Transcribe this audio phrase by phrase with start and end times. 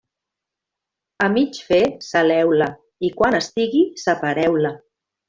[1.25, 2.71] A mig fer, saleu-la,
[3.11, 4.73] i quan estigui separeu-la.